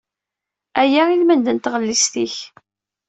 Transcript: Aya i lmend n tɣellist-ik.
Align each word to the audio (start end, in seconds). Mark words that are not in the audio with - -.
Aya 0.81 1.03
i 1.09 1.15
lmend 1.21 1.45
n 1.51 1.57
tɣellist-ik. 1.57 2.35